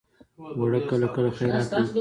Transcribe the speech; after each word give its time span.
اوړه 0.59 0.79
کله 0.89 1.07
کله 1.15 1.29
خیرات 1.37 1.67
هم 1.73 1.75
کېږي 1.77 1.89